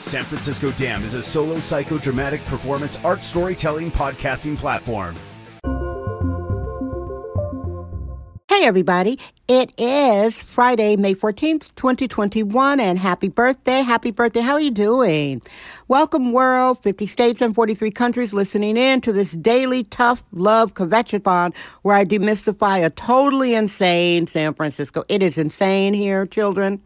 San 0.00 0.24
Francisco 0.24 0.70
Dam 0.72 1.04
is 1.04 1.14
a 1.14 1.22
solo 1.22 1.56
psychodramatic 1.56 2.44
performance 2.46 2.98
art 3.04 3.22
storytelling 3.22 3.92
podcasting 3.92 4.56
platform. 4.56 5.14
Hey 8.48 8.66
everybody, 8.66 9.18
it 9.46 9.72
is 9.78 10.40
Friday, 10.40 10.96
May 10.96 11.14
14th, 11.14 11.74
2021 11.76 12.80
and 12.80 12.98
happy 12.98 13.28
birthday, 13.28 13.82
happy 13.82 14.10
birthday. 14.10 14.40
How 14.40 14.54
are 14.54 14.60
you 14.60 14.70
doing? 14.70 15.42
Welcome 15.86 16.32
world, 16.32 16.82
50 16.82 17.06
states 17.06 17.40
and 17.40 17.54
43 17.54 17.90
countries 17.90 18.34
listening 18.34 18.76
in 18.76 19.00
to 19.02 19.12
this 19.12 19.32
daily 19.32 19.84
tough 19.84 20.22
love 20.32 20.74
convention 20.74 21.22
where 21.82 21.94
I 21.94 22.04
demystify 22.04 22.84
a 22.84 22.90
totally 22.90 23.54
insane 23.54 24.26
San 24.26 24.54
Francisco. 24.54 25.04
It 25.08 25.22
is 25.22 25.38
insane 25.38 25.94
here, 25.94 26.26
children. 26.26 26.82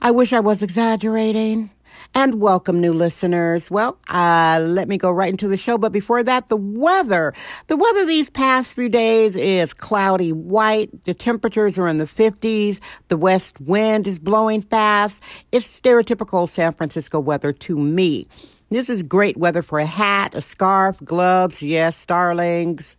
I 0.00 0.10
wish 0.10 0.32
I 0.32 0.40
was 0.40 0.62
exaggerating. 0.62 1.70
And 2.14 2.40
welcome, 2.40 2.80
new 2.80 2.92
listeners. 2.92 3.70
Well, 3.70 3.98
uh, 4.08 4.60
let 4.62 4.88
me 4.88 4.98
go 4.98 5.10
right 5.10 5.30
into 5.30 5.48
the 5.48 5.56
show. 5.56 5.78
But 5.78 5.92
before 5.92 6.22
that, 6.22 6.48
the 6.48 6.56
weather. 6.56 7.34
The 7.66 7.76
weather 7.76 8.04
these 8.06 8.30
past 8.30 8.74
few 8.74 8.88
days 8.88 9.36
is 9.36 9.74
cloudy 9.74 10.32
white. 10.32 11.04
The 11.04 11.14
temperatures 11.14 11.78
are 11.78 11.88
in 11.88 11.98
the 11.98 12.06
50s. 12.06 12.80
The 13.08 13.16
west 13.16 13.60
wind 13.60 14.06
is 14.06 14.18
blowing 14.18 14.62
fast. 14.62 15.22
It's 15.52 15.66
stereotypical 15.80 16.48
San 16.48 16.72
Francisco 16.72 17.20
weather 17.20 17.52
to 17.52 17.78
me. 17.78 18.26
This 18.70 18.88
is 18.88 19.02
great 19.02 19.36
weather 19.36 19.62
for 19.62 19.78
a 19.78 19.86
hat, 19.86 20.34
a 20.34 20.40
scarf, 20.40 20.96
gloves, 21.04 21.62
yes, 21.62 21.96
starlings 21.96 22.96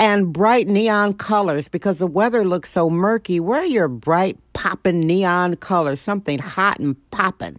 and 0.00 0.32
bright 0.32 0.68
neon 0.68 1.14
colors 1.14 1.68
because 1.68 1.98
the 1.98 2.06
weather 2.06 2.44
looks 2.44 2.70
so 2.70 2.88
murky. 2.88 3.40
Wear 3.40 3.64
your 3.64 3.88
bright 3.88 4.38
popping 4.52 5.00
neon 5.00 5.56
colors, 5.56 6.00
something 6.00 6.38
hot 6.38 6.78
and 6.78 6.96
popping. 7.10 7.58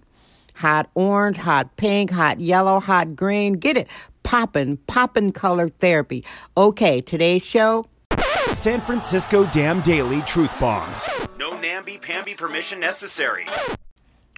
Hot 0.59 0.89
orange, 0.93 1.37
hot 1.37 1.77
pink, 1.77 2.11
hot 2.11 2.41
yellow, 2.41 2.81
hot 2.81 3.15
green. 3.15 3.53
Get 3.53 3.77
it? 3.77 3.87
Poppin', 4.23 4.75
poppin' 4.87 5.31
color 5.31 5.69
therapy. 5.69 6.25
Okay, 6.57 6.99
today's 6.99 7.43
show. 7.43 7.85
San 8.53 8.81
Francisco 8.81 9.45
Dam 9.45 9.79
Daily 9.79 10.21
Truth 10.23 10.51
Bombs. 10.59 11.07
No 11.37 11.57
namby-pamby 11.57 12.35
permission 12.35 12.81
necessary. 12.81 13.47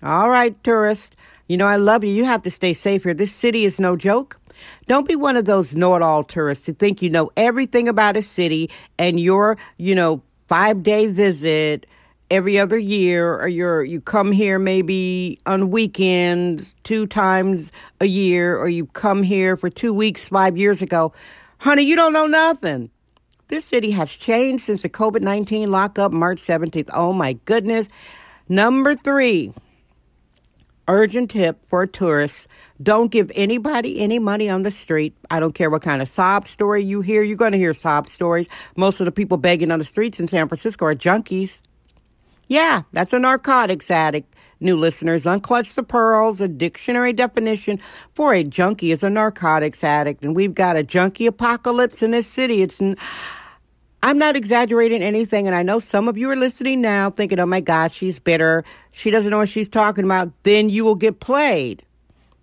All 0.03 0.30
right, 0.30 0.64
tourists. 0.64 1.16
You 1.47 1.58
know 1.58 1.66
I 1.66 1.77
love 1.77 2.03
you. 2.03 2.14
You 2.14 2.25
have 2.25 2.44
to 2.44 2.52
stay 2.52 2.75
safe 2.75 3.02
here. 3.02 3.16
This 3.16 3.33
city 3.33 3.66
is 3.66 3.80
no 3.80 3.95
joke. 3.95 4.39
Don't 4.86 5.08
be 5.08 5.16
one 5.16 5.38
of 5.38 5.45
those 5.45 5.75
know 5.75 5.95
it 5.95 6.03
all 6.03 6.23
tourists 6.23 6.67
who 6.67 6.73
think 6.73 7.02
you 7.02 7.09
know 7.09 7.31
everything 7.36 7.88
about 7.88 8.16
a 8.16 8.22
city 8.22 8.69
and 8.99 9.19
your, 9.19 9.58
you 9.77 9.95
know, 9.95 10.22
five 10.47 10.83
day 10.83 11.08
visit 11.08 11.88
every 12.32 12.58
other 12.58 12.78
year 12.78 13.36
or 13.36 13.48
you're 13.48 13.84
you 13.84 14.00
come 14.00 14.32
here 14.32 14.58
maybe 14.58 15.38
on 15.46 15.70
weekends 15.70 16.73
two 16.84 17.06
times 17.06 17.73
a 18.00 18.06
year 18.06 18.58
or 18.58 18.70
you 18.70 18.86
come 18.88 19.22
here 19.22 19.58
for 19.58 19.70
2 19.70 19.94
weeks 19.94 20.30
5 20.30 20.58
years 20.58 20.82
ago 20.82 21.12
honey 21.60 21.84
you 21.84 21.96
don't 21.96 22.14
know 22.14 22.28
nothing 22.28 22.90
this 23.50 23.66
city 23.66 23.92
has 23.92 24.10
changed 24.10 24.64
since 24.64 24.82
the 24.82 24.89
COVID-19 24.89 25.67
lockup 25.67 26.14
March 26.14 26.39
17th 26.39 26.89
oh 26.94 27.11
my 27.11 27.33
goodness 27.44 27.89
number 28.48 28.95
3 28.95 29.54
urgent 30.88 31.32
tip 31.32 31.60
for 31.67 31.86
tourists 31.86 32.48
don't 32.82 33.11
give 33.11 33.30
anybody 33.36 34.00
any 34.00 34.17
money 34.17 34.50
on 34.50 34.64
the 34.64 34.72
street. 34.72 35.16
I 35.30 35.39
don't 35.39 35.54
care 35.54 35.70
what 35.70 35.84
kind 35.84 36.02
of 36.02 36.10
sob 36.10 36.48
story 36.48 36.84
you 36.84 37.02
hear. 37.02 37.22
You're 37.22 37.38
going 37.38 37.52
to 37.52 37.58
hear 37.60 37.76
sob 37.76 38.08
stories. 38.08 38.50
Most 38.76 39.00
of 39.00 39.05
the 39.05 39.11
people 39.11 39.38
begging 39.38 39.70
on 39.70 39.78
the 39.78 39.86
streets 39.86 40.20
in 40.20 40.28
San 40.28 40.48
Francisco 40.48 40.86
are 40.86 40.95
junkies. 40.95 41.61
Yeah, 42.52 42.82
that's 42.92 43.14
a 43.14 43.20
narcotics 43.20 43.89
addict. 43.89 44.36
New 44.60 44.76
listeners, 44.76 45.23
unclutch 45.23 45.73
the 45.73 45.84
pearls. 45.84 46.42
A 46.42 46.50
dictionary 46.50 47.14
definition 47.14 47.80
for 48.14 48.34
a 48.34 48.44
junkie 48.44 48.92
is 48.92 49.04
a 49.04 49.10
narcotics 49.10 49.86
addict, 49.86 50.22
and 50.22 50.36
we've 50.36 50.54
got 50.54 50.76
a 50.76 50.84
junkie 50.84 51.28
apocalypse 51.28 52.04
in 52.04 52.11
this 52.11 52.28
city. 52.28 52.61
It's. 52.61 52.82
I'm 54.04 54.17
not 54.17 54.36
exaggerating 54.36 55.02
anything, 55.02 55.48
and 55.48 55.56
I 55.56 55.64
know 55.64 55.80
some 55.80 56.10
of 56.10 56.17
you 56.17 56.30
are 56.30 56.36
listening 56.36 56.82
now 56.82 57.10
thinking, 57.10 57.40
oh 57.40 57.45
my 57.45 57.61
God, 57.61 57.94
she's 57.94 58.20
bitter. 58.20 58.66
She 58.92 59.11
doesn't 59.11 59.32
know 59.32 59.38
what 59.38 59.48
she's 59.48 59.70
talking 59.70 60.04
about. 60.04 60.34
Then 60.44 60.70
you 60.70 60.84
will 60.84 60.95
get 60.95 61.22
played. 61.22 61.86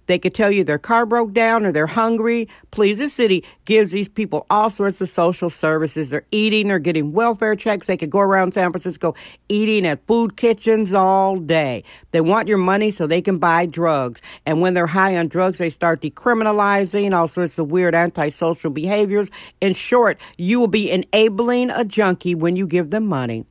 They 0.08 0.18
could 0.18 0.34
tell 0.34 0.50
you 0.50 0.64
their 0.64 0.78
car 0.78 1.04
broke 1.06 1.32
down 1.34 1.66
or 1.66 1.70
they're 1.70 1.86
hungry. 1.86 2.48
Please, 2.70 2.98
the 2.98 3.10
city 3.10 3.44
gives 3.66 3.90
these 3.90 4.08
people 4.08 4.46
all 4.48 4.70
sorts 4.70 5.00
of 5.02 5.10
social 5.10 5.50
services. 5.50 6.10
They're 6.10 6.24
eating, 6.30 6.68
they're 6.68 6.78
getting 6.78 7.12
welfare 7.12 7.54
checks. 7.54 7.86
They 7.86 7.98
could 7.98 8.10
go 8.10 8.20
around 8.20 8.54
San 8.54 8.72
Francisco 8.72 9.14
eating 9.50 9.86
at 9.86 10.04
food 10.06 10.36
kitchens 10.36 10.94
all 10.94 11.36
day. 11.36 11.84
They 12.12 12.22
want 12.22 12.48
your 12.48 12.58
money 12.58 12.90
so 12.90 13.06
they 13.06 13.20
can 13.20 13.36
buy 13.36 13.66
drugs. 13.66 14.22
And 14.46 14.62
when 14.62 14.72
they're 14.72 14.86
high 14.86 15.14
on 15.16 15.28
drugs, 15.28 15.58
they 15.58 15.70
start 15.70 16.00
decriminalizing 16.00 17.14
all 17.14 17.28
sorts 17.28 17.58
of 17.58 17.70
weird 17.70 17.94
antisocial 17.94 18.70
behaviors. 18.70 19.30
In 19.60 19.74
short, 19.74 20.18
you 20.38 20.58
will 20.58 20.68
be 20.68 20.90
enabling 20.90 21.70
a 21.70 21.84
junkie 21.84 22.34
when 22.34 22.56
you 22.56 22.66
give 22.66 22.88
them 22.90 23.06
money. 23.06 23.44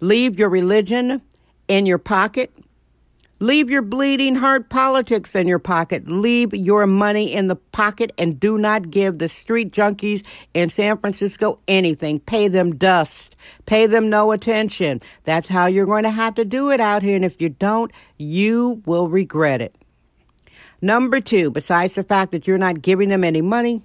Leave 0.00 0.40
your 0.40 0.48
religion 0.48 1.22
in 1.68 1.86
your 1.86 1.98
pocket 1.98 2.52
Leave 3.42 3.68
your 3.68 3.82
bleeding 3.82 4.36
heart 4.36 4.68
politics 4.68 5.34
in 5.34 5.48
your 5.48 5.58
pocket. 5.58 6.06
Leave 6.08 6.54
your 6.54 6.86
money 6.86 7.34
in 7.34 7.48
the 7.48 7.56
pocket 7.56 8.12
and 8.16 8.38
do 8.38 8.56
not 8.56 8.88
give 8.88 9.18
the 9.18 9.28
street 9.28 9.72
junkies 9.72 10.22
in 10.54 10.70
San 10.70 10.96
Francisco 10.96 11.58
anything. 11.66 12.20
Pay 12.20 12.46
them 12.46 12.76
dust. 12.76 13.34
Pay 13.66 13.86
them 13.86 14.08
no 14.08 14.30
attention. 14.30 15.00
That's 15.24 15.48
how 15.48 15.66
you're 15.66 15.86
going 15.86 16.04
to 16.04 16.10
have 16.10 16.36
to 16.36 16.44
do 16.44 16.70
it 16.70 16.78
out 16.78 17.02
here. 17.02 17.16
And 17.16 17.24
if 17.24 17.40
you 17.40 17.48
don't, 17.48 17.90
you 18.16 18.80
will 18.86 19.08
regret 19.08 19.60
it. 19.60 19.74
Number 20.80 21.20
two, 21.20 21.50
besides 21.50 21.96
the 21.96 22.04
fact 22.04 22.30
that 22.30 22.46
you're 22.46 22.58
not 22.58 22.80
giving 22.80 23.08
them 23.08 23.24
any 23.24 23.42
money, 23.42 23.82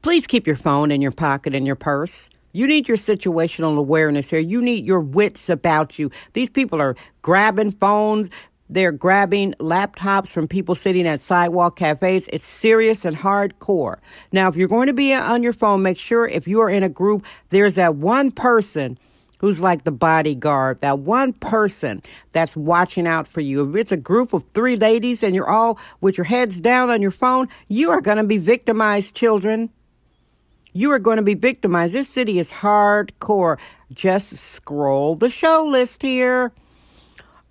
please 0.00 0.26
keep 0.26 0.48
your 0.48 0.56
phone 0.56 0.90
in 0.90 1.00
your 1.00 1.12
pocket 1.12 1.54
and 1.54 1.64
your 1.64 1.76
purse. 1.76 2.28
You 2.52 2.66
need 2.66 2.88
your 2.88 2.96
situational 2.96 3.78
awareness 3.78 4.30
here. 4.30 4.40
You 4.40 4.60
need 4.60 4.84
your 4.84 5.00
wits 5.00 5.48
about 5.48 5.98
you. 5.98 6.10
These 6.34 6.50
people 6.50 6.80
are 6.80 6.96
grabbing 7.22 7.72
phones. 7.72 8.30
They're 8.68 8.92
grabbing 8.92 9.52
laptops 9.54 10.28
from 10.28 10.48
people 10.48 10.74
sitting 10.74 11.06
at 11.06 11.20
sidewalk 11.20 11.76
cafes. 11.76 12.26
It's 12.32 12.44
serious 12.44 13.04
and 13.04 13.16
hardcore. 13.16 13.98
Now, 14.32 14.48
if 14.48 14.56
you're 14.56 14.68
going 14.68 14.86
to 14.86 14.94
be 14.94 15.12
on 15.12 15.42
your 15.42 15.52
phone, 15.52 15.82
make 15.82 15.98
sure 15.98 16.26
if 16.26 16.48
you 16.48 16.60
are 16.60 16.70
in 16.70 16.82
a 16.82 16.88
group, 16.88 17.24
there's 17.50 17.74
that 17.74 17.96
one 17.96 18.30
person 18.30 18.98
who's 19.40 19.60
like 19.60 19.84
the 19.84 19.90
bodyguard, 19.90 20.80
that 20.80 21.00
one 21.00 21.32
person 21.32 22.00
that's 22.30 22.56
watching 22.56 23.06
out 23.06 23.26
for 23.26 23.40
you. 23.40 23.68
If 23.68 23.76
it's 23.76 23.92
a 23.92 23.96
group 23.96 24.32
of 24.32 24.44
three 24.54 24.76
ladies 24.76 25.22
and 25.22 25.34
you're 25.34 25.50
all 25.50 25.78
with 26.00 26.16
your 26.16 26.24
heads 26.24 26.60
down 26.60 26.90
on 26.90 27.02
your 27.02 27.10
phone, 27.10 27.48
you 27.68 27.90
are 27.90 28.00
going 28.00 28.18
to 28.18 28.24
be 28.24 28.38
victimized, 28.38 29.16
children. 29.16 29.70
You 30.74 30.90
are 30.92 30.98
going 30.98 31.18
to 31.18 31.22
be 31.22 31.34
victimized. 31.34 31.92
This 31.92 32.08
city 32.08 32.38
is 32.38 32.50
hardcore. 32.50 33.58
Just 33.92 34.34
scroll 34.36 35.16
the 35.16 35.28
show 35.28 35.66
list 35.66 36.00
here. 36.00 36.52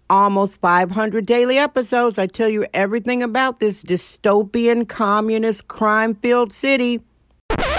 Almost 0.09 0.57
500 0.57 1.25
daily 1.25 1.57
episodes. 1.57 2.17
I 2.17 2.25
tell 2.25 2.49
you 2.49 2.65
everything 2.73 3.21
about 3.21 3.59
this 3.59 3.83
dystopian, 3.83 4.87
communist, 4.89 5.67
crime 5.67 6.15
filled 6.15 6.51
city. 6.51 7.01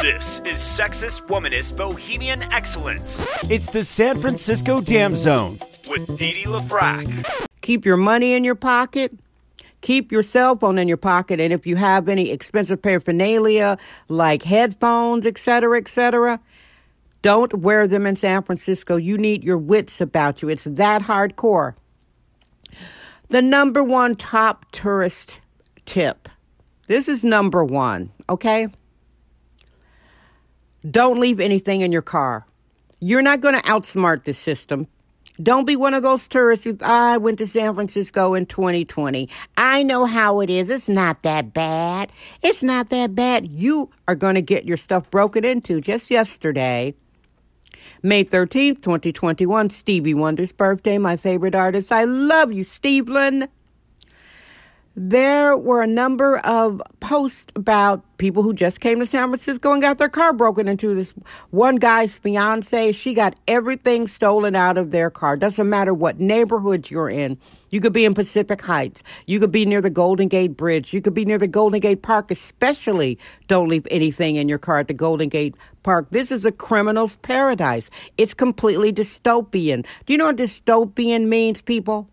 This 0.00 0.38
is 0.40 0.58
sexist, 0.58 1.26
womanist, 1.26 1.76
bohemian 1.76 2.42
excellence. 2.44 3.26
It's 3.50 3.70
the 3.70 3.84
San 3.84 4.20
Francisco 4.20 4.80
Dam 4.80 5.16
Zone 5.16 5.58
with 5.88 6.06
Didi 6.18 6.44
LaFrac. 6.44 7.46
Keep 7.62 7.84
your 7.84 7.96
money 7.96 8.34
in 8.34 8.44
your 8.44 8.54
pocket. 8.54 9.12
Keep 9.82 10.10
your 10.10 10.22
cell 10.22 10.56
phone 10.56 10.78
in 10.78 10.88
your 10.88 10.96
pocket, 10.96 11.40
and 11.40 11.52
if 11.52 11.66
you 11.66 11.76
have 11.76 12.08
any 12.08 12.30
expensive 12.30 12.80
paraphernalia 12.80 13.76
like 14.08 14.44
headphones, 14.44 15.26
etc., 15.26 15.76
etc., 15.78 16.40
don't 17.20 17.54
wear 17.54 17.86
them 17.86 18.06
in 18.06 18.16
San 18.16 18.42
Francisco. 18.42 18.96
You 18.96 19.16
need 19.18 19.44
your 19.44 19.58
wits 19.58 20.00
about 20.00 20.42
you. 20.42 20.48
It's 20.48 20.64
that 20.64 21.02
hardcore. 21.02 21.74
The 23.28 23.42
number 23.42 23.82
one 23.82 24.16
top 24.16 24.66
tourist 24.72 25.40
tip. 25.84 26.28
This 26.88 27.08
is 27.08 27.24
number 27.24 27.64
one, 27.64 28.10
okay? 28.28 28.68
Don't 30.88 31.20
leave 31.20 31.38
anything 31.38 31.80
in 31.80 31.92
your 31.92 32.02
car. 32.02 32.44
You're 32.98 33.22
not 33.22 33.40
going 33.40 33.54
to 33.54 33.62
outsmart 33.62 34.24
the 34.24 34.34
system. 34.34 34.88
Don't 35.40 35.64
be 35.64 35.76
one 35.76 35.94
of 35.94 36.02
those 36.02 36.28
tourists 36.28 36.64
who, 36.64 36.76
oh, 36.80 37.12
I 37.12 37.16
went 37.16 37.38
to 37.38 37.46
San 37.46 37.74
Francisco 37.74 38.34
in 38.34 38.46
2020. 38.46 39.28
I 39.56 39.82
know 39.82 40.04
how 40.04 40.40
it 40.40 40.50
is. 40.50 40.68
It's 40.68 40.88
not 40.88 41.22
that 41.22 41.54
bad. 41.54 42.12
It's 42.42 42.62
not 42.62 42.90
that 42.90 43.14
bad. 43.14 43.46
You 43.50 43.90
are 44.06 44.14
going 44.14 44.34
to 44.34 44.42
get 44.42 44.66
your 44.66 44.76
stuff 44.76 45.10
broken 45.10 45.44
into 45.44 45.80
just 45.80 46.10
yesterday. 46.10 46.94
May 48.02 48.24
13th, 48.24 48.82
2021, 48.82 49.70
Stevie 49.70 50.14
Wonder's 50.14 50.52
birthday, 50.52 50.98
my 50.98 51.16
favorite 51.16 51.54
artist. 51.54 51.92
I 51.92 52.04
love 52.04 52.52
you, 52.52 52.64
Steveland 52.64 53.48
there 54.94 55.56
were 55.56 55.82
a 55.82 55.86
number 55.86 56.36
of 56.38 56.82
posts 57.00 57.50
about 57.56 58.04
people 58.18 58.42
who 58.42 58.52
just 58.52 58.80
came 58.80 59.00
to 59.00 59.06
San 59.06 59.28
Francisco 59.28 59.72
and 59.72 59.80
got 59.80 59.96
their 59.96 60.08
car 60.08 60.34
broken 60.34 60.68
into. 60.68 60.94
This 60.94 61.14
one 61.50 61.76
guy's 61.76 62.16
fiance, 62.16 62.92
she 62.92 63.14
got 63.14 63.34
everything 63.48 64.06
stolen 64.06 64.54
out 64.54 64.76
of 64.76 64.90
their 64.90 65.08
car. 65.08 65.36
Doesn't 65.36 65.68
matter 65.68 65.94
what 65.94 66.20
neighborhood 66.20 66.90
you're 66.90 67.08
in. 67.08 67.38
You 67.70 67.80
could 67.80 67.94
be 67.94 68.04
in 68.04 68.12
Pacific 68.12 68.60
Heights. 68.60 69.02
You 69.26 69.40
could 69.40 69.50
be 69.50 69.64
near 69.64 69.80
the 69.80 69.88
Golden 69.88 70.28
Gate 70.28 70.58
Bridge. 70.58 70.92
You 70.92 71.00
could 71.00 71.14
be 71.14 71.24
near 71.24 71.38
the 71.38 71.48
Golden 71.48 71.80
Gate 71.80 72.02
Park, 72.02 72.30
especially 72.30 73.18
don't 73.48 73.68
leave 73.68 73.86
anything 73.90 74.36
in 74.36 74.46
your 74.46 74.58
car 74.58 74.78
at 74.78 74.88
the 74.88 74.94
Golden 74.94 75.30
Gate 75.30 75.54
Park. 75.82 76.08
This 76.10 76.30
is 76.30 76.44
a 76.44 76.52
criminal's 76.52 77.16
paradise. 77.16 77.88
It's 78.18 78.34
completely 78.34 78.92
dystopian. 78.92 79.86
Do 80.04 80.12
you 80.12 80.18
know 80.18 80.26
what 80.26 80.36
dystopian 80.36 81.28
means, 81.28 81.62
people? 81.62 82.10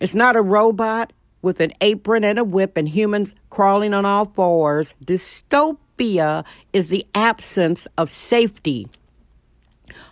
It's 0.00 0.14
not 0.14 0.36
a 0.36 0.42
robot 0.42 1.14
with 1.42 1.60
an 1.60 1.72
apron 1.80 2.24
and 2.24 2.38
a 2.38 2.44
whip 2.44 2.76
and 2.76 2.88
humans 2.88 3.34
crawling 3.50 3.92
on 3.92 4.06
all 4.06 4.26
fours. 4.26 4.94
Dystopia 5.04 6.44
is 6.72 6.88
the 6.88 7.04
absence 7.14 7.86
of 7.98 8.10
safety, 8.10 8.88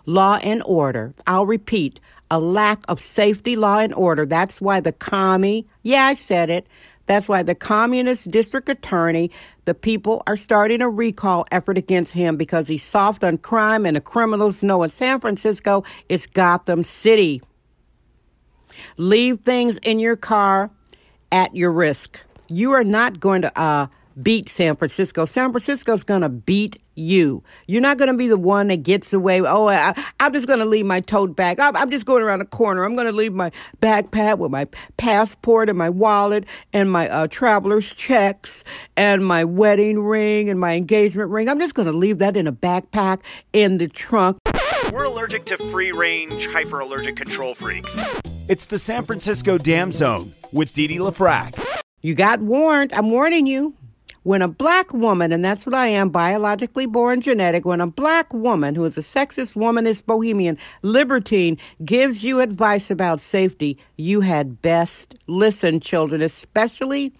law, 0.04 0.38
and 0.42 0.62
order. 0.66 1.14
I'll 1.26 1.46
repeat 1.46 2.00
a 2.30 2.38
lack 2.38 2.82
of 2.88 3.00
safety, 3.00 3.56
law, 3.56 3.78
and 3.78 3.94
order. 3.94 4.26
That's 4.26 4.60
why 4.60 4.80
the 4.80 4.92
commie, 4.92 5.66
yeah, 5.82 6.04
I 6.04 6.14
said 6.14 6.50
it. 6.50 6.66
That's 7.06 7.28
why 7.28 7.42
the 7.42 7.56
communist 7.56 8.30
district 8.30 8.68
attorney, 8.68 9.32
the 9.64 9.74
people 9.74 10.22
are 10.28 10.36
starting 10.36 10.80
a 10.80 10.88
recall 10.88 11.44
effort 11.50 11.76
against 11.76 12.12
him 12.12 12.36
because 12.36 12.68
he's 12.68 12.84
soft 12.84 13.24
on 13.24 13.38
crime 13.38 13.84
and 13.84 13.96
the 13.96 14.00
criminals 14.00 14.62
know 14.62 14.84
in 14.84 14.90
San 14.90 15.18
Francisco 15.18 15.82
it's 16.08 16.28
Gotham 16.28 16.84
City. 16.84 17.42
Leave 18.96 19.40
things 19.40 19.76
in 19.78 19.98
your 19.98 20.14
car 20.14 20.70
at 21.32 21.54
your 21.54 21.72
risk. 21.72 22.24
You 22.48 22.72
are 22.72 22.84
not 22.84 23.20
going 23.20 23.42
to 23.42 23.60
uh, 23.60 23.86
beat 24.20 24.48
San 24.48 24.76
Francisco. 24.76 25.24
San 25.24 25.52
Francisco's 25.52 26.04
going 26.04 26.22
to 26.22 26.28
beat 26.28 26.80
you. 26.94 27.42
You're 27.66 27.80
not 27.80 27.98
going 27.98 28.10
to 28.10 28.16
be 28.16 28.28
the 28.28 28.36
one 28.36 28.68
that 28.68 28.82
gets 28.82 29.12
away. 29.12 29.40
Oh, 29.40 29.68
I, 29.68 29.94
am 30.18 30.32
just 30.32 30.46
going 30.46 30.58
to 30.58 30.64
leave 30.64 30.84
my 30.84 31.00
tote 31.00 31.34
bag. 31.36 31.60
I'm, 31.60 31.76
I'm 31.76 31.90
just 31.90 32.06
going 32.06 32.22
around 32.22 32.40
the 32.40 32.44
corner. 32.44 32.84
I'm 32.84 32.94
going 32.94 33.06
to 33.06 33.12
leave 33.12 33.32
my 33.32 33.50
backpack 33.80 34.38
with 34.38 34.50
my 34.50 34.66
passport 34.96 35.68
and 35.68 35.78
my 35.78 35.88
wallet 35.90 36.44
and 36.72 36.90
my 36.90 37.08
uh, 37.08 37.26
traveler's 37.28 37.94
checks 37.94 38.64
and 38.96 39.24
my 39.24 39.44
wedding 39.44 40.00
ring 40.00 40.48
and 40.48 40.60
my 40.60 40.74
engagement 40.74 41.30
ring. 41.30 41.48
I'm 41.48 41.58
just 41.58 41.74
going 41.74 41.90
to 41.90 41.96
leave 41.96 42.18
that 42.18 42.36
in 42.36 42.46
a 42.46 42.52
backpack 42.52 43.20
in 43.52 43.78
the 43.78 43.88
trunk. 43.88 44.38
We're 44.92 45.04
allergic 45.04 45.44
to 45.46 45.56
free 45.56 45.92
range, 45.92 46.48
hyper 46.48 46.80
allergic 46.80 47.14
control 47.14 47.54
freaks. 47.54 48.00
It's 48.48 48.66
the 48.66 48.78
San 48.78 49.04
Francisco 49.04 49.56
Dam 49.56 49.92
Zone 49.92 50.34
with 50.52 50.74
Dee 50.74 50.88
Dee 50.88 50.98
LaFrac. 50.98 51.82
You 52.02 52.16
got 52.16 52.40
warned. 52.40 52.92
I'm 52.92 53.08
warning 53.08 53.46
you. 53.46 53.74
When 54.24 54.42
a 54.42 54.48
black 54.48 54.92
woman, 54.92 55.32
and 55.32 55.44
that's 55.44 55.64
what 55.64 55.74
I 55.74 55.86
am, 55.86 56.10
biologically 56.10 56.86
born 56.86 57.20
genetic, 57.20 57.64
when 57.64 57.80
a 57.80 57.86
black 57.86 58.34
woman 58.34 58.74
who 58.74 58.84
is 58.84 58.98
a 58.98 59.00
sexist, 59.00 59.54
womanist, 59.54 60.06
bohemian, 60.06 60.58
libertine 60.82 61.56
gives 61.84 62.24
you 62.24 62.40
advice 62.40 62.90
about 62.90 63.20
safety, 63.20 63.78
you 63.96 64.22
had 64.22 64.60
best 64.60 65.14
listen, 65.28 65.78
children, 65.78 66.20
especially 66.20 67.12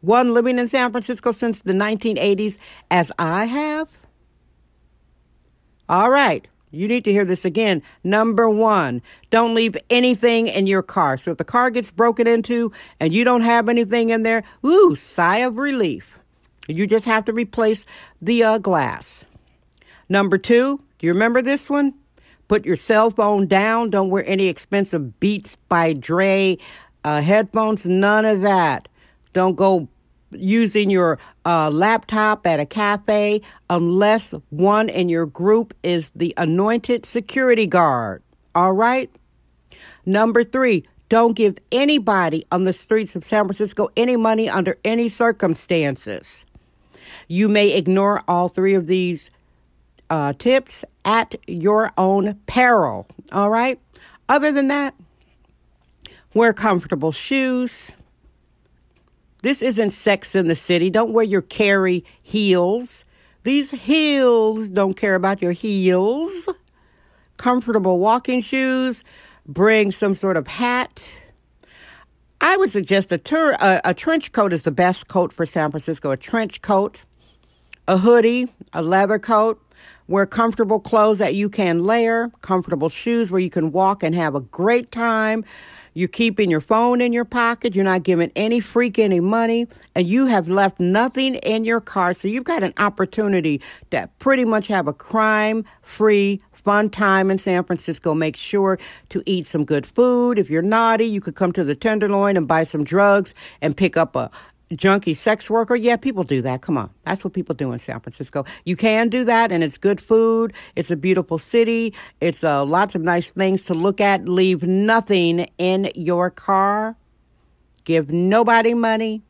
one 0.00 0.32
living 0.32 0.58
in 0.58 0.66
San 0.68 0.90
Francisco 0.90 1.32
since 1.32 1.60
the 1.60 1.74
1980s, 1.74 2.56
as 2.90 3.12
I 3.18 3.44
have. 3.44 3.88
All 5.88 6.10
right. 6.10 6.48
You 6.70 6.86
need 6.86 7.04
to 7.04 7.12
hear 7.12 7.24
this 7.24 7.44
again. 7.44 7.82
Number 8.04 8.48
one, 8.48 9.02
don't 9.30 9.54
leave 9.54 9.76
anything 9.88 10.46
in 10.46 10.66
your 10.66 10.82
car. 10.82 11.16
So 11.16 11.32
if 11.32 11.38
the 11.38 11.44
car 11.44 11.70
gets 11.70 11.90
broken 11.90 12.26
into 12.26 12.72
and 12.98 13.12
you 13.12 13.24
don't 13.24 13.40
have 13.40 13.68
anything 13.68 14.10
in 14.10 14.22
there, 14.22 14.44
ooh, 14.64 14.94
sigh 14.94 15.38
of 15.38 15.58
relief. 15.58 16.18
You 16.68 16.86
just 16.86 17.06
have 17.06 17.24
to 17.24 17.32
replace 17.32 17.84
the 18.22 18.44
uh, 18.44 18.58
glass. 18.58 19.24
Number 20.08 20.38
two, 20.38 20.78
do 20.98 21.06
you 21.06 21.12
remember 21.12 21.42
this 21.42 21.68
one? 21.68 21.94
Put 22.46 22.64
your 22.64 22.76
cell 22.76 23.10
phone 23.10 23.46
down. 23.46 23.90
Don't 23.90 24.10
wear 24.10 24.24
any 24.26 24.46
expensive 24.46 25.18
Beats 25.20 25.56
by 25.68 25.92
Dre 25.92 26.58
uh, 27.04 27.22
headphones. 27.22 27.86
None 27.86 28.24
of 28.24 28.42
that. 28.42 28.88
Don't 29.32 29.54
go 29.54 29.88
using 30.32 30.90
your 30.90 31.18
uh, 31.44 31.70
laptop 31.70 32.46
at 32.46 32.60
a 32.60 32.66
cafe 32.66 33.40
unless 33.68 34.32
one 34.50 34.88
in 34.88 35.08
your 35.08 35.26
group 35.26 35.74
is 35.82 36.10
the 36.14 36.34
anointed 36.36 37.04
security 37.04 37.66
guard. 37.66 38.22
All 38.54 38.72
right? 38.72 39.10
Number 40.06 40.44
three, 40.44 40.84
don't 41.08 41.34
give 41.34 41.58
anybody 41.72 42.44
on 42.52 42.64
the 42.64 42.72
streets 42.72 43.14
of 43.16 43.24
San 43.24 43.44
Francisco 43.44 43.88
any 43.96 44.16
money 44.16 44.48
under 44.48 44.78
any 44.84 45.08
circumstances. 45.08 46.44
You 47.26 47.48
may 47.48 47.72
ignore 47.72 48.22
all 48.28 48.48
three 48.48 48.74
of 48.74 48.86
these 48.86 49.30
uh, 50.08 50.32
tips 50.34 50.84
at 51.04 51.34
your 51.46 51.92
own 51.98 52.34
peril. 52.46 53.06
All 53.32 53.50
right? 53.50 53.80
Other 54.28 54.52
than 54.52 54.68
that, 54.68 54.94
wear 56.34 56.52
comfortable 56.52 57.12
shoes 57.12 57.92
this 59.42 59.62
isn't 59.62 59.90
sex 59.90 60.34
in 60.34 60.46
the 60.48 60.54
city. 60.54 60.90
Don't 60.90 61.12
wear 61.12 61.24
your 61.24 61.42
Carrie 61.42 62.04
heels. 62.22 63.04
These 63.42 63.70
heels 63.70 64.68
don't 64.68 64.94
care 64.94 65.14
about 65.14 65.40
your 65.40 65.52
heels. 65.52 66.48
Comfortable 67.38 67.98
walking 67.98 68.42
shoes. 68.42 69.02
Bring 69.46 69.90
some 69.92 70.14
sort 70.14 70.36
of 70.36 70.46
hat. 70.46 71.12
I 72.40 72.56
would 72.56 72.70
suggest 72.70 73.12
a, 73.12 73.18
tur- 73.18 73.56
a, 73.60 73.80
a 73.84 73.94
trench 73.94 74.32
coat 74.32 74.52
is 74.52 74.62
the 74.62 74.70
best 74.70 75.08
coat 75.08 75.32
for 75.32 75.46
San 75.46 75.70
Francisco. 75.70 76.10
A 76.10 76.16
trench 76.16 76.62
coat, 76.62 77.02
a 77.86 77.98
hoodie, 77.98 78.48
a 78.72 78.82
leather 78.82 79.18
coat. 79.18 79.60
Wear 80.10 80.26
comfortable 80.26 80.80
clothes 80.80 81.18
that 81.18 81.36
you 81.36 81.48
can 81.48 81.84
layer, 81.84 82.32
comfortable 82.42 82.88
shoes 82.88 83.30
where 83.30 83.40
you 83.40 83.48
can 83.48 83.70
walk 83.70 84.02
and 84.02 84.12
have 84.12 84.34
a 84.34 84.40
great 84.40 84.90
time. 84.90 85.44
You're 85.94 86.08
keeping 86.08 86.50
your 86.50 86.60
phone 86.60 87.00
in 87.00 87.12
your 87.12 87.24
pocket. 87.24 87.76
You're 87.76 87.84
not 87.84 88.02
giving 88.02 88.32
any 88.34 88.58
freak 88.58 88.98
any 88.98 89.20
money. 89.20 89.68
And 89.94 90.08
you 90.08 90.26
have 90.26 90.48
left 90.48 90.80
nothing 90.80 91.36
in 91.36 91.64
your 91.64 91.80
car. 91.80 92.12
So 92.12 92.26
you've 92.26 92.42
got 92.42 92.64
an 92.64 92.74
opportunity 92.78 93.62
to 93.92 94.10
pretty 94.18 94.44
much 94.44 94.66
have 94.66 94.88
a 94.88 94.92
crime 94.92 95.64
free 95.80 96.42
fun 96.50 96.90
time 96.90 97.30
in 97.30 97.38
San 97.38 97.62
Francisco. 97.64 98.12
Make 98.12 98.36
sure 98.36 98.78
to 99.10 99.22
eat 99.26 99.46
some 99.46 99.64
good 99.64 99.86
food. 99.86 100.38
If 100.40 100.50
you're 100.50 100.60
naughty, 100.60 101.04
you 101.04 101.20
could 101.20 101.36
come 101.36 101.52
to 101.52 101.62
the 101.62 101.74
Tenderloin 101.76 102.36
and 102.36 102.48
buy 102.48 102.64
some 102.64 102.82
drugs 102.82 103.32
and 103.60 103.76
pick 103.76 103.96
up 103.96 104.16
a 104.16 104.30
junkie 104.74 105.14
sex 105.14 105.50
worker. 105.50 105.74
Yeah, 105.74 105.96
people 105.96 106.24
do 106.24 106.42
that. 106.42 106.62
Come 106.62 106.78
on. 106.78 106.90
That's 107.04 107.24
what 107.24 107.32
people 107.32 107.54
do 107.54 107.72
in 107.72 107.78
San 107.78 108.00
Francisco. 108.00 108.44
You 108.64 108.76
can 108.76 109.08
do 109.08 109.24
that, 109.24 109.52
and 109.52 109.64
it's 109.64 109.78
good 109.78 110.00
food. 110.00 110.52
It's 110.76 110.90
a 110.90 110.96
beautiful 110.96 111.38
city. 111.38 111.94
It's 112.20 112.44
uh, 112.44 112.64
lots 112.64 112.94
of 112.94 113.02
nice 113.02 113.30
things 113.30 113.64
to 113.66 113.74
look 113.74 114.00
at. 114.00 114.28
Leave 114.28 114.62
nothing 114.62 115.48
in 115.58 115.90
your 115.94 116.30
car. 116.30 116.96
Give 117.84 118.10
nobody 118.10 118.74
money. 118.74 119.22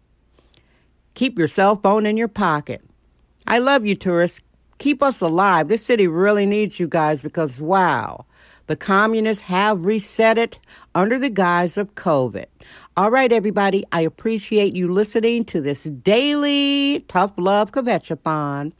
Keep 1.14 1.38
your 1.38 1.48
cell 1.48 1.76
phone 1.76 2.06
in 2.06 2.16
your 2.16 2.28
pocket. 2.28 2.82
I 3.46 3.58
love 3.58 3.84
you, 3.86 3.96
tourists. 3.96 4.40
Keep 4.78 5.02
us 5.02 5.20
alive. 5.20 5.68
This 5.68 5.84
city 5.84 6.06
really 6.06 6.46
needs 6.46 6.80
you 6.80 6.88
guys 6.88 7.20
because, 7.20 7.60
wow, 7.60 8.24
the 8.70 8.76
communists 8.76 9.42
have 9.46 9.84
reset 9.84 10.38
it 10.38 10.60
under 10.94 11.18
the 11.18 11.28
guise 11.28 11.76
of 11.76 11.96
COVID. 11.96 12.46
All 12.96 13.10
right, 13.10 13.32
everybody, 13.32 13.84
I 13.90 14.02
appreciate 14.02 14.76
you 14.76 14.92
listening 14.92 15.44
to 15.46 15.60
this 15.60 15.82
daily 15.82 17.04
Tough 17.08 17.32
Love 17.36 17.72
Kvetchathon. 17.72 18.70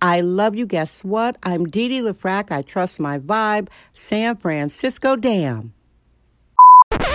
I 0.00 0.20
love 0.20 0.54
you. 0.54 0.64
Guess 0.64 1.02
what? 1.02 1.38
I'm 1.42 1.66
Dee 1.66 1.88
Dee 1.88 2.02
LaFrac. 2.02 2.52
I 2.52 2.62
trust 2.62 3.00
my 3.00 3.18
vibe. 3.18 3.66
San 3.96 4.36
Francisco 4.36 5.16
Dam. 5.16 5.74